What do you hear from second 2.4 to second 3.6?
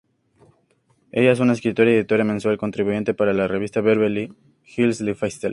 contribuyente para la